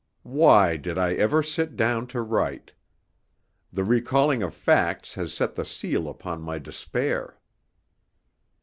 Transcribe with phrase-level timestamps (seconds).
[0.23, 2.71] Why did I ever sit down to write?
[3.71, 7.37] The recalling of facts has set the seal upon my despair.